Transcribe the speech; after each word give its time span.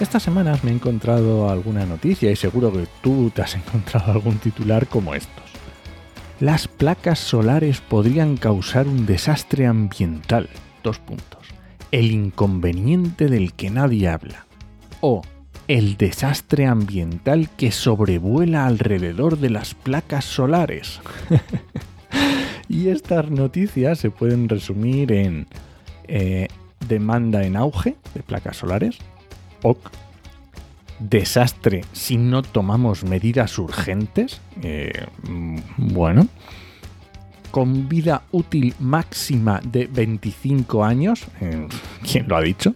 Estas 0.00 0.22
semanas 0.22 0.64
me 0.64 0.70
he 0.70 0.74
encontrado 0.74 1.50
alguna 1.50 1.84
noticia 1.84 2.30
y 2.30 2.36
seguro 2.36 2.72
que 2.72 2.88
tú 3.02 3.30
te 3.34 3.42
has 3.42 3.54
encontrado 3.56 4.12
algún 4.12 4.38
titular 4.38 4.86
como 4.86 5.14
estos. 5.14 5.44
Las 6.40 6.68
placas 6.68 7.18
solares 7.18 7.82
podrían 7.82 8.38
causar 8.38 8.88
un 8.88 9.04
desastre 9.04 9.66
ambiental. 9.66 10.48
Dos 10.82 10.98
puntos. 10.98 11.46
El 11.92 12.12
inconveniente 12.12 13.28
del 13.28 13.52
que 13.52 13.68
nadie 13.68 14.08
habla. 14.08 14.46
O 15.02 15.20
el 15.68 15.98
desastre 15.98 16.66
ambiental 16.66 17.50
que 17.50 17.70
sobrevuela 17.70 18.64
alrededor 18.64 19.38
de 19.38 19.50
las 19.50 19.74
placas 19.74 20.24
solares. 20.24 20.98
y 22.70 22.88
estas 22.88 23.30
noticias 23.30 23.98
se 23.98 24.10
pueden 24.10 24.48
resumir 24.48 25.12
en 25.12 25.46
eh, 26.08 26.48
demanda 26.88 27.44
en 27.44 27.56
auge 27.56 27.96
de 28.14 28.22
placas 28.22 28.56
solares, 28.56 28.98
ok. 29.62 29.90
Desastre 30.98 31.84
si 31.92 32.18
no 32.18 32.42
tomamos 32.42 33.04
medidas 33.04 33.58
urgentes. 33.58 34.40
Eh, 34.62 35.06
bueno. 35.76 36.28
Con 37.50 37.88
vida 37.88 38.22
útil 38.30 38.74
máxima 38.78 39.60
de 39.64 39.86
25 39.86 40.84
años. 40.84 41.26
Eh, 41.40 41.66
¿Quién 42.02 42.28
lo 42.28 42.36
ha 42.36 42.42
dicho? 42.42 42.74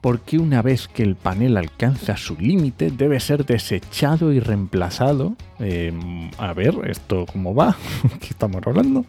Porque 0.00 0.38
una 0.38 0.62
vez 0.62 0.88
que 0.88 1.02
el 1.02 1.14
panel 1.14 1.56
alcanza 1.56 2.16
su 2.16 2.36
límite 2.36 2.90
debe 2.90 3.20
ser 3.20 3.44
desechado 3.44 4.32
y 4.32 4.40
reemplazado. 4.40 5.36
Eh, 5.60 5.92
a 6.38 6.52
ver, 6.52 6.74
¿esto 6.88 7.26
cómo 7.30 7.54
va? 7.54 7.76
¿Qué 8.20 8.28
estamos 8.30 8.62
hablando? 8.66 9.04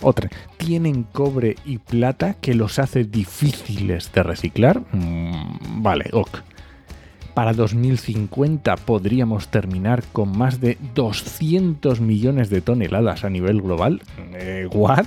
Otra, 0.00 0.30
tienen 0.58 1.02
cobre 1.02 1.56
y 1.64 1.78
plata 1.78 2.34
que 2.34 2.54
los 2.54 2.78
hace 2.78 3.04
difíciles 3.04 4.12
de 4.12 4.22
reciclar. 4.22 4.82
Mm, 4.92 5.82
vale, 5.82 6.10
ok. 6.12 6.38
Para 7.34 7.52
2050 7.52 8.76
podríamos 8.76 9.48
terminar 9.48 10.04
con 10.12 10.36
más 10.36 10.60
de 10.60 10.78
200 10.94 12.00
millones 12.00 12.48
de 12.50 12.60
toneladas 12.60 13.24
a 13.24 13.30
nivel 13.30 13.60
global. 13.60 14.02
Eh, 14.34 14.68
¿What? 14.72 15.06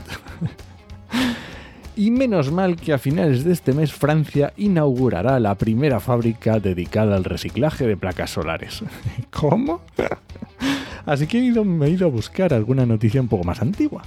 y 1.96 2.12
menos 2.12 2.52
mal 2.52 2.76
que 2.76 2.94
a 2.94 2.98
finales 2.98 3.44
de 3.44 3.54
este 3.54 3.74
mes 3.74 3.94
Francia 3.94 4.54
inaugurará 4.58 5.40
la 5.40 5.56
primera 5.56 6.00
fábrica 6.00 6.60
dedicada 6.60 7.16
al 7.16 7.24
reciclaje 7.24 7.88
de 7.88 7.98
placas 7.98 8.32
solares. 8.32 8.84
¿Cómo? 9.30 9.82
Así 11.06 11.28
que 11.28 11.40
he 11.40 11.44
ido, 11.44 11.64
me 11.64 11.88
he 11.88 11.90
ido 11.92 12.08
a 12.08 12.12
buscar 12.12 12.54
alguna 12.54 12.86
noticia 12.86 13.22
un 13.22 13.28
poco 13.28 13.44
más 13.44 13.62
antigua 13.62 14.04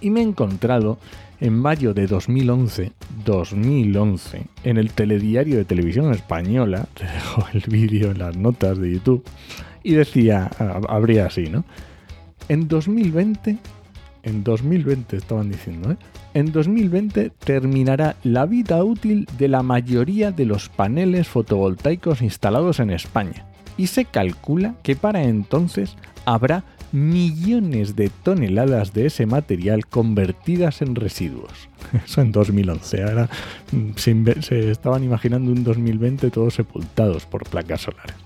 y 0.00 0.10
me 0.10 0.20
he 0.20 0.24
encontrado 0.24 0.98
en 1.40 1.58
mayo 1.58 1.94
de 1.94 2.06
2011, 2.06 2.92
2011, 3.24 4.46
en 4.64 4.76
el 4.76 4.92
telediario 4.92 5.56
de 5.56 5.64
televisión 5.64 6.12
española, 6.12 6.86
te 6.94 7.04
dejo 7.04 7.46
el 7.52 7.62
vídeo 7.68 8.10
en 8.10 8.18
las 8.18 8.36
notas 8.36 8.78
de 8.78 8.92
YouTube, 8.92 9.24
y 9.82 9.94
decía, 9.94 10.50
habría 10.88 11.26
así, 11.26 11.48
¿no? 11.48 11.64
En 12.48 12.68
2020, 12.68 13.56
en 14.22 14.44
2020 14.44 15.16
estaban 15.16 15.50
diciendo, 15.50 15.92
¿eh? 15.92 15.96
En 16.34 16.52
2020 16.52 17.30
terminará 17.30 18.16
la 18.22 18.46
vida 18.46 18.84
útil 18.84 19.26
de 19.38 19.48
la 19.48 19.62
mayoría 19.62 20.30
de 20.30 20.44
los 20.44 20.68
paneles 20.68 21.26
fotovoltaicos 21.28 22.22
instalados 22.22 22.78
en 22.78 22.90
España. 22.90 23.46
Y 23.76 23.88
se 23.88 24.04
calcula 24.04 24.74
que 24.82 24.94
para 24.94 25.24
entonces 25.24 25.96
habrá 26.26 26.62
millones 26.92 27.96
de 27.96 28.10
toneladas 28.10 28.92
de 28.92 29.06
ese 29.06 29.26
material 29.26 29.86
convertidas 29.86 30.82
en 30.82 30.94
residuos. 30.94 31.68
Eso 32.04 32.20
en 32.20 32.32
2011. 32.32 33.02
Ahora 33.02 33.28
mm, 33.72 33.90
se, 33.96 34.70
estaban 34.70 35.04
imaginando 35.04 35.52
un 35.52 35.64
2020 35.64 36.30
todos 36.30 36.54
sepultados 36.54 37.26
por 37.26 37.48
placas 37.48 37.82
solares. 37.82 38.16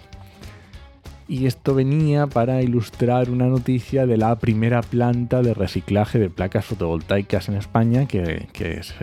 Y 1.27 1.47
esto 1.47 1.75
venía 1.75 2.27
para 2.27 2.61
ilustrar 2.61 3.31
una 3.31 3.47
noticia 3.47 4.07
de 4.07 4.19
la 4.19 4.37
primera 4.39 4.83
planta 4.83 5.41
de 5.41 5.55
reciclaje 5.55 6.19
de 6.19 6.29
placas 6.29 6.67
fotovoltaicas 6.67 7.49
en 7.49 7.55
España, 7.55 8.07
que, 8.07 8.47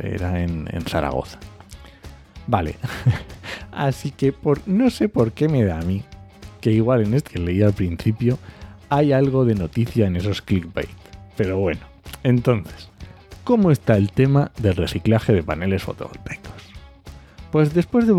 era 0.04 0.44
en, 0.44 0.68
en 0.72 0.82
Zaragoza. 0.84 1.40
Vale, 2.46 2.76
así 3.72 4.12
que 4.12 4.32
por, 4.34 4.68
no 4.68 4.92
sé 4.92 5.10
por 5.10 5.32
qué 5.32 5.48
me 5.48 5.64
da 5.64 5.80
a 5.80 5.84
mí, 5.84 6.04
que 6.60 6.72
igual 6.72 7.02
en 7.02 7.16
este 7.16 7.32
que 7.32 7.40
leí 7.40 7.64
al 7.64 7.74
principio, 7.74 8.38
hay 8.91 9.13
algo 9.13 9.46
de 9.46 9.56
noticia 9.56 10.06
en 10.06 10.18
esos 10.18 10.41
clickbait. 10.41 10.90
Pero 11.38 11.57
bueno, 11.57 11.79
entonces, 12.24 12.90
¿cómo 13.46 13.72
está 13.72 13.96
el 13.96 14.12
tema 14.12 14.52
del 14.59 14.75
reciclaje 14.75 15.31
de 15.34 15.41
paneles 15.41 15.81
fotovoltaicos? 15.81 16.52
Pues 17.53 17.74
después 17.74 18.06
de, 18.06 18.13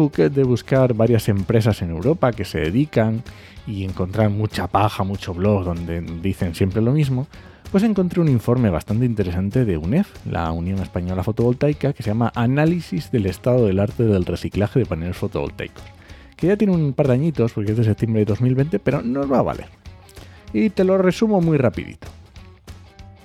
buscar 0.44 0.94
varias 0.94 1.28
empresas 1.28 1.82
en 1.82 1.90
Europa 1.90 2.32
que 2.32 2.46
se 2.46 2.58
dedican 2.58 3.22
y 3.66 3.84
encontrar 3.84 4.30
mucha 4.30 4.66
paja, 4.66 5.04
mucho 5.04 5.34
blog 5.34 5.64
donde 5.64 6.00
dicen 6.00 6.54
siempre 6.54 6.80
lo 6.80 6.92
mismo, 6.92 7.26
pues 7.70 7.84
encontré 7.84 8.22
un 8.22 8.28
informe 8.28 8.70
bastante 8.70 9.04
interesante 9.04 9.66
de 9.66 9.76
UNEF, 9.76 10.08
la 10.26 10.50
Unión 10.52 10.78
Española 10.78 11.22
Fotovoltaica, 11.22 11.92
que 11.92 12.02
se 12.02 12.10
llama 12.10 12.32
Análisis 12.34 13.10
del 13.10 13.26
estado 13.26 13.66
del 13.66 13.78
arte 13.78 14.04
del 14.04 14.24
reciclaje 14.24 14.78
de 14.78 14.86
paneles 14.86 15.18
fotovoltaicos, 15.18 15.84
que 16.34 16.46
ya 16.46 16.56
tiene 16.56 16.74
un 16.74 16.94
par 16.94 17.08
de 17.08 17.14
añitos 17.14 17.52
porque 17.52 17.72
es 17.72 17.76
de 17.76 17.84
septiembre 17.84 18.20
de 18.20 18.26
2020, 18.26 18.78
pero 18.78 19.02
nos 19.02 19.30
va 19.30 19.38
a 19.38 19.42
valer 19.42 19.82
y 20.52 20.70
te 20.70 20.84
lo 20.84 20.98
resumo 20.98 21.40
muy 21.40 21.58
rapidito. 21.58 22.08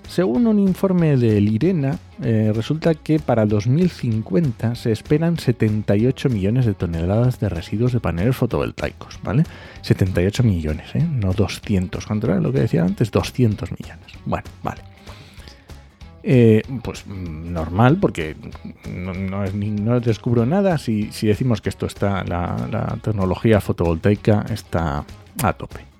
Según 0.07 0.47
un 0.47 0.57
informe 0.57 1.17
de 1.17 1.39
IRENA, 1.39 1.99
eh, 2.23 2.51
resulta 2.55 2.95
que 2.95 3.19
para 3.19 3.45
2050 3.45 4.73
se 4.75 4.91
esperan 4.91 5.37
78 5.37 6.29
millones 6.29 6.65
de 6.65 6.73
toneladas 6.73 7.39
de 7.39 7.49
residuos 7.49 7.91
de 7.91 7.99
paneles 7.99 8.35
fotovoltaicos, 8.35 9.19
¿vale? 9.21 9.43
78 9.81 10.43
millones, 10.43 10.95
¿eh? 10.95 11.03
No 11.03 11.33
200. 11.33 12.05
¿Cuánto 12.05 12.27
era 12.27 12.39
lo 12.39 12.53
que 12.53 12.61
decía 12.61 12.83
antes? 12.83 13.11
200 13.11 13.69
millones. 13.71 14.13
Bueno, 14.25 14.45
vale. 14.63 14.81
Eh, 16.23 16.63
pues 16.81 17.05
mm, 17.05 17.51
normal, 17.51 17.97
porque 17.97 18.35
no, 18.89 19.99
descubro 19.99 20.45
nada 20.45 20.77
si, 20.77 21.09
decimos 21.21 21.61
que 21.61 21.69
esto 21.69 21.85
está, 21.85 22.23
la 22.23 22.97
tecnología 23.03 23.59
fotovoltaica 23.59 24.45
está 24.49 25.05
a 25.43 25.53
tope. 25.53 25.96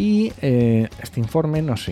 Y 0.00 0.32
eh, 0.40 0.88
este 1.02 1.20
informe 1.20 1.60
nos, 1.60 1.90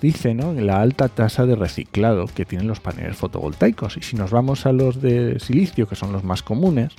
dice 0.00 0.34
la 0.34 0.80
alta 0.80 1.10
tasa 1.10 1.44
de 1.44 1.56
reciclado 1.56 2.24
que 2.24 2.46
tienen 2.46 2.66
los 2.66 2.80
paneles 2.80 3.18
fotovoltaicos. 3.18 3.98
Y 3.98 4.00
si 4.00 4.16
nos 4.16 4.30
vamos 4.30 4.64
a 4.64 4.72
los 4.72 5.02
de 5.02 5.38
silicio, 5.40 5.86
que 5.86 5.94
son 5.94 6.10
los 6.10 6.24
más 6.24 6.42
comunes, 6.42 6.94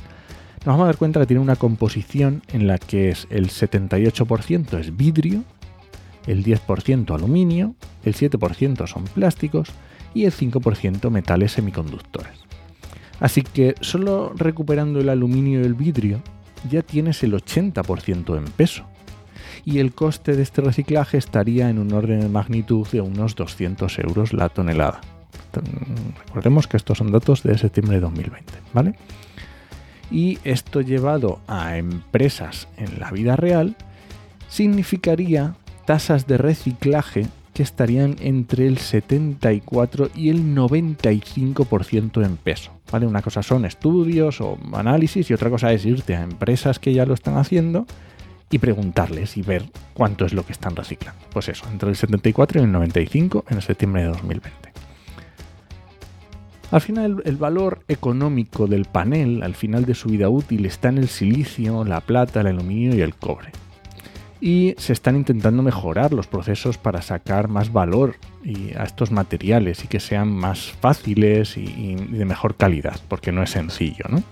nos 0.58 0.68
vamos 0.68 0.84
a 0.84 0.86
dar 0.86 0.98
cuenta 0.98 1.20
que 1.20 1.26
tiene 1.26 1.42
una 1.42 1.56
composición 1.56 2.44
en 2.54 2.68
la 2.68 2.78
que 2.78 3.10
es 3.10 3.26
el 3.32 3.50
78% 3.50 4.80
es 4.80 4.96
vidrio, 4.96 5.44
el 6.28 6.46
10% 6.46 7.16
aluminio, 7.16 7.74
el 8.06 8.14
7% 8.14 8.86
son 8.86 9.06
plásticos 9.06 9.70
y 10.14 10.26
el 10.26 10.32
5% 10.32 11.10
metales 11.10 11.54
semiconductores. 11.54 12.38
Así 13.20 13.42
que 13.42 13.74
solo 13.82 14.32
recuperando 14.36 15.00
el 15.00 15.10
aluminio 15.10 15.62
y 15.62 15.64
el 15.64 15.74
vidrio 15.74 16.22
ya 16.70 16.84
tienes 16.84 17.24
el 17.24 17.34
80% 17.34 18.38
en 18.38 18.46
peso 18.46 18.86
y 19.66 19.80
el 19.80 19.94
coste 19.94 20.36
de 20.36 20.44
este 20.44 20.62
reciclaje 20.62 21.18
estaría 21.18 21.70
en 21.70 21.80
un 21.80 21.94
orden 21.94 22.22
de 22.22 22.30
magnitud 22.30 22.88
de 22.88 23.02
unos 23.02 23.36
200 23.36 24.00
euros 24.00 24.34
la 24.34 24.50
tonelada. 24.50 25.02
Recordemos 26.28 26.68
que 26.68 26.78
estos 26.78 26.98
son 26.98 27.12
datos 27.12 27.44
de 27.44 27.58
septiembre 27.58 27.96
de 27.96 28.02
2020, 28.02 28.54
¿vale? 28.74 28.96
Y 30.10 30.40
esto 30.44 30.82
llevado 30.82 31.40
a 31.48 31.78
empresas 31.78 32.68
en 32.78 33.00
la 33.00 33.12
vida 33.12 33.36
real 33.36 33.76
significaría 34.50 35.56
tasas 35.86 36.28
de 36.28 36.38
reciclaje 36.38 37.28
que 37.54 37.64
estarían 37.64 38.16
entre 38.20 38.68
el 38.68 38.78
74 38.78 40.10
y 40.16 40.30
el 40.30 40.56
95% 40.56 42.26
en 42.26 42.38
peso. 42.38 42.72
¿vale? 42.92 43.06
Una 43.06 43.22
cosa 43.22 43.44
son 43.44 43.66
estudios 43.66 44.40
o 44.42 44.58
análisis 44.74 45.30
y 45.30 45.34
otra 45.34 45.50
cosa 45.50 45.72
es 45.74 45.86
irte 45.86 46.16
a 46.16 46.24
empresas 46.24 46.80
que 46.80 46.94
ya 46.94 47.06
lo 47.06 47.14
están 47.14 47.38
haciendo 47.38 47.86
y 48.52 48.60
preguntarles 48.60 49.38
y 49.38 49.42
ver 49.42 49.64
cuánto 49.94 50.26
es 50.26 50.34
lo 50.34 50.46
que 50.46 50.52
están 50.52 50.76
reciclando. 50.76 51.22
Pues 51.32 51.50
eso, 51.50 51.66
entre 51.72 51.90
el 51.90 51.96
74 51.96 52.60
y 52.60 52.64
el 52.66 52.72
95 52.72 53.46
en 53.50 53.62
septiembre 53.62 54.04
de 54.04 54.10
2020. 54.10 54.72
Al 56.72 56.80
final, 56.80 57.22
el 57.26 57.36
valor 57.36 57.84
económico 57.90 58.66
del 58.66 58.86
panel, 58.86 59.44
al 59.44 59.56
final 59.56 59.86
de 59.86 59.94
su 59.94 60.10
vida 60.10 60.30
útil, 60.30 60.66
está 60.66 60.88
en 60.88 61.00
el 61.00 61.10
silicio, 61.10 61.84
la 61.84 62.00
plata, 62.00 62.40
el 62.40 62.48
aluminio 62.48 62.96
y 62.96 63.02
el 63.02 63.14
cobre. 63.14 63.52
Y 64.40 64.74
se 64.78 64.94
están 64.94 65.18
intentando 65.18 65.64
mejorar 65.64 66.14
los 66.14 66.28
procesos 66.28 66.78
para 66.78 67.02
sacar 67.02 67.50
más 67.50 67.74
valor 67.74 68.16
a 68.78 68.84
estos 68.84 69.12
materiales 69.12 69.84
y 69.84 69.88
que 69.88 70.00
sean 70.00 70.32
más 70.32 70.72
fáciles 70.80 71.58
y, 71.58 71.96
de 71.96 72.26
mejor 72.26 72.56
calidad, 72.56 73.00
porque 73.08 73.34
no 73.34 73.44
es 73.44 73.52
sencillo, 73.52 74.06
¿no? 74.10 74.24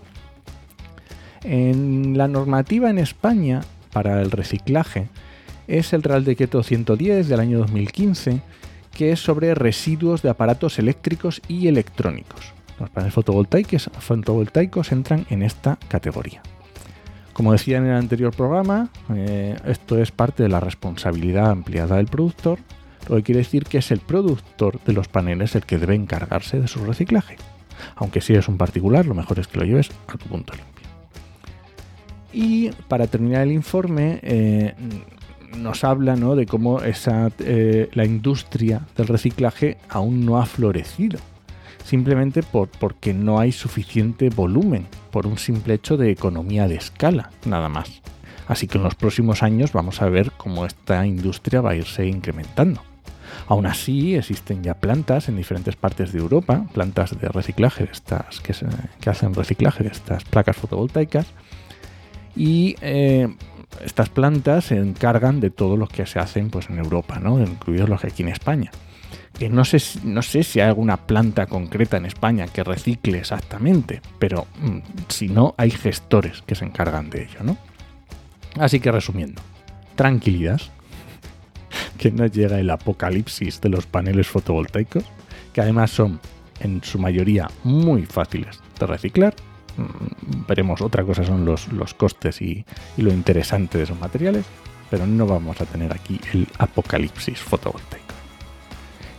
En 1.43 2.17
la 2.17 2.27
normativa 2.27 2.89
en 2.89 2.99
España 2.99 3.61
para 3.91 4.21
el 4.21 4.31
reciclaje 4.31 5.07
es 5.67 5.93
el 5.93 6.03
Real 6.03 6.25
Decreto 6.25 6.63
110 6.63 7.27
del 7.27 7.39
año 7.39 7.59
2015 7.59 8.41
que 8.91 9.11
es 9.11 9.19
sobre 9.19 9.55
residuos 9.55 10.21
de 10.21 10.29
aparatos 10.29 10.79
eléctricos 10.79 11.41
y 11.47 11.67
electrónicos. 11.67 12.53
Los 12.79 12.89
paneles 12.89 13.13
fotovoltaicos, 13.13 14.91
entran 14.91 15.25
en 15.29 15.43
esta 15.43 15.77
categoría. 15.87 16.41
Como 17.33 17.53
decía 17.53 17.77
en 17.77 17.85
el 17.85 17.95
anterior 17.95 18.35
programa, 18.35 18.89
eh, 19.13 19.55
esto 19.65 19.97
es 19.97 20.11
parte 20.11 20.43
de 20.43 20.49
la 20.49 20.59
responsabilidad 20.59 21.49
ampliada 21.49 21.95
del 21.97 22.07
productor, 22.07 22.59
lo 23.07 23.15
que 23.15 23.23
quiere 23.23 23.39
decir 23.39 23.63
que 23.63 23.77
es 23.77 23.91
el 23.91 23.99
productor 23.99 24.81
de 24.83 24.93
los 24.93 25.07
paneles 25.07 25.55
el 25.55 25.65
que 25.65 25.77
debe 25.77 25.95
encargarse 25.95 26.59
de 26.59 26.67
su 26.67 26.83
reciclaje. 26.83 27.37
Aunque 27.95 28.19
si 28.19 28.33
eres 28.33 28.49
un 28.49 28.57
particular, 28.57 29.05
lo 29.05 29.15
mejor 29.15 29.39
es 29.39 29.47
que 29.47 29.59
lo 29.59 29.65
lleves 29.65 29.89
a 30.07 30.17
tu 30.17 30.27
punto 30.27 30.53
limpio. 30.53 30.88
Y 32.31 32.69
para 32.87 33.07
terminar 33.07 33.41
el 33.41 33.51
informe, 33.51 34.19
eh, 34.21 34.73
nos 35.57 35.83
habla 35.83 36.15
de 36.15 36.45
cómo 36.45 36.81
esa, 36.81 37.31
eh, 37.39 37.89
la 37.93 38.05
industria 38.05 38.81
del 38.95 39.07
reciclaje 39.07 39.77
aún 39.89 40.25
no 40.25 40.39
ha 40.39 40.45
florecido, 40.45 41.19
simplemente 41.83 42.43
por, 42.43 42.69
porque 42.69 43.13
no 43.13 43.39
hay 43.39 43.51
suficiente 43.51 44.29
volumen, 44.29 44.85
por 45.11 45.25
un 45.25 45.37
simple 45.37 45.73
hecho 45.75 45.97
de 45.97 46.11
economía 46.11 46.67
de 46.67 46.75
escala, 46.75 47.31
nada 47.45 47.69
más. 47.69 48.01
Así 48.47 48.67
que 48.67 48.77
en 48.77 48.83
los 48.83 48.95
próximos 48.95 49.43
años 49.43 49.73
vamos 49.73 50.01
a 50.01 50.09
ver 50.09 50.31
cómo 50.31 50.65
esta 50.65 51.05
industria 51.05 51.61
va 51.61 51.71
a 51.71 51.75
irse 51.75 52.07
incrementando. 52.07 52.81
Aún 53.47 53.65
así, 53.65 54.15
existen 54.15 54.63
ya 54.63 54.73
plantas 54.73 55.29
en 55.29 55.35
diferentes 55.35 55.75
partes 55.75 56.11
de 56.11 56.19
Europa, 56.19 56.65
plantas 56.73 57.19
de 57.19 57.27
reciclaje 57.29 57.85
de 57.85 57.91
estas, 57.91 58.39
que, 58.41 58.53
hacen 59.09 59.33
reciclaje 59.33 59.83
de 59.83 59.89
estas 59.89 60.23
placas 60.23 60.57
fotovoltaicas. 60.57 61.27
Y 62.39 62.77
eh, 62.79 63.27
estas 63.83 64.07
plantas 64.07 64.63
se 64.65 64.77
encargan 64.77 65.41
de 65.41 65.49
todo 65.49 65.75
lo 65.75 65.89
que 65.89 66.05
se 66.05 66.19
hacen 66.19 66.49
pues, 66.49 66.69
en 66.69 66.79
Europa, 66.79 67.19
¿no? 67.19 67.37
incluidos 67.37 67.89
los 67.89 67.99
que 67.99 68.07
aquí 68.07 68.23
en 68.23 68.29
España. 68.29 68.71
Que 69.37 69.49
no 69.49 69.65
sé, 69.65 69.77
no 70.05 70.21
sé 70.21 70.43
si 70.43 70.61
hay 70.61 70.69
alguna 70.69 70.95
planta 70.95 71.47
concreta 71.47 71.97
en 71.97 72.05
España 72.05 72.47
que 72.47 72.63
recicle 72.63 73.19
exactamente, 73.19 74.01
pero 74.19 74.47
mm, 74.61 74.77
si 75.09 75.27
no, 75.27 75.53
hay 75.57 75.69
gestores 75.69 76.41
que 76.43 76.55
se 76.55 76.63
encargan 76.63 77.09
de 77.09 77.23
ello, 77.23 77.43
¿no? 77.43 77.57
Así 78.57 78.79
que 78.79 78.93
resumiendo, 78.93 79.41
tranquilidad, 79.95 80.61
que 81.97 82.09
no 82.09 82.25
llega 82.25 82.57
el 82.57 82.69
apocalipsis 82.69 83.59
de 83.59 83.67
los 83.67 83.85
paneles 83.85 84.27
fotovoltaicos, 84.27 85.03
que 85.51 85.59
además 85.59 85.91
son 85.91 86.21
en 86.61 86.81
su 86.85 86.99
mayoría 86.99 87.49
muy 87.65 88.05
fáciles 88.05 88.61
de 88.79 88.87
reciclar 88.87 89.35
veremos, 90.47 90.81
otra 90.81 91.03
cosa 91.03 91.23
son 91.23 91.45
los, 91.45 91.67
costes 91.95 92.41
y, 92.41 92.65
lo 92.97 93.11
interesante 93.11 93.77
de 93.77 93.85
esos 93.85 93.99
materiales, 93.99 94.45
pero 94.89 95.05
no 95.05 95.25
vamos 95.25 95.61
a 95.61 95.65
tener 95.65 95.93
aquí 95.93 96.19
el 96.33 96.47
apocalipsis 96.57 97.39
fotovoltaico. 97.39 98.13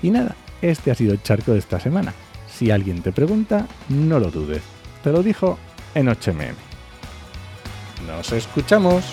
Y 0.02 0.11
nada, 0.11 0.35
este 0.62 0.91
ha 0.91 0.94
sido 0.94 1.12
el 1.12 1.23
charco 1.23 1.52
de 1.52 1.58
esta 1.58 1.81
semana. 1.81 2.12
Si 2.49 2.70
alguien 2.70 3.02
te 3.02 3.12
pregunta, 3.12 3.67
no 3.88 4.19
lo 4.19 4.31
dudes. 4.31 4.62
Te 5.02 5.12
lo 5.12 5.23
dijo 5.23 5.58
en 5.94 6.08
8mm. 6.08 6.55
Nos 8.06 8.32
escuchamos. 8.32 9.05